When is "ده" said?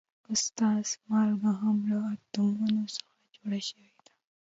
4.03-4.09